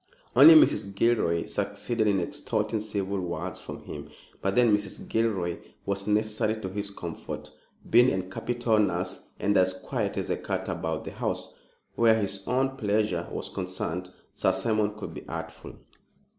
Only 0.35 0.55
Mrs. 0.55 0.95
Gilroy 0.95 1.45
succeeded 1.45 2.07
in 2.07 2.19
extorting 2.19 2.79
civil 2.79 3.19
words 3.19 3.61
from 3.61 3.83
him, 3.83 4.09
but 4.41 4.55
then 4.55 4.75
Mrs. 4.75 5.07
Gilroy 5.07 5.59
was 5.85 6.07
necessary 6.07 6.59
to 6.61 6.69
his 6.69 6.89
comfort, 6.89 7.51
being 7.87 8.11
a 8.11 8.27
capital 8.27 8.79
nurse 8.79 9.21
and 9.39 9.55
as 9.57 9.75
quiet 9.75 10.17
as 10.17 10.31
a 10.31 10.37
cat 10.37 10.67
about 10.69 11.05
the 11.05 11.11
house. 11.11 11.53
Where 11.93 12.15
his 12.19 12.47
own 12.47 12.77
pleasure 12.77 13.27
was 13.31 13.49
concerned 13.49 14.09
Sir 14.33 14.53
Simon 14.53 14.95
could 14.95 15.13
be 15.13 15.23
artful. 15.27 15.75